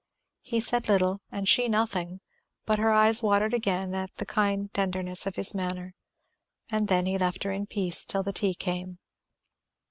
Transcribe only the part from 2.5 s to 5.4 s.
but her eyes watered again at the kind tenderness of